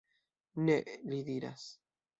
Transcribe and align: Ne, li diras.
Ne, 0.69 0.79
li 1.13 1.23
diras. 1.31 1.71